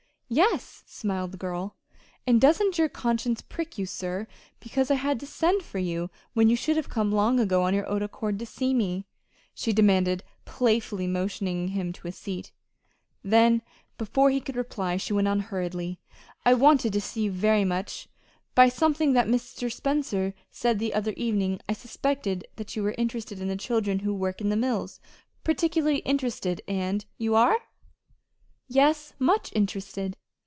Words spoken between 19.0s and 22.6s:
that Mr. Spencer said the other evening I suspected